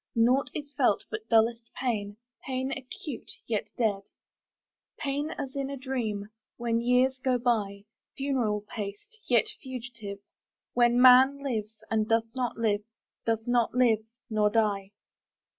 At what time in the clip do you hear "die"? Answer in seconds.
14.49-14.91